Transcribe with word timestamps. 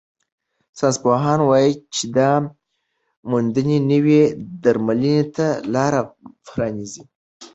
ساینسپوهان 0.77 1.39
وايي 1.49 1.71
چې 1.95 2.03
دا 2.17 2.31
موندنې 3.29 3.77
نوې 3.91 4.21
درملنې 4.63 5.17
ته 5.35 5.47
لار 5.73 5.93
پرانیزي. 6.47 7.03